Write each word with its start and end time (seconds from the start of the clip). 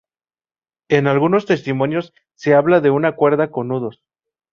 En 0.89 1.05
algunos 1.05 1.45
testimonios 1.45 2.11
se 2.33 2.55
habla 2.55 2.81
de 2.81 2.89
una 2.89 3.15
cuerda 3.15 3.51
con 3.51 3.67
nudos. 3.67 4.01